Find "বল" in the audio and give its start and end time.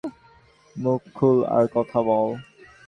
2.07-2.29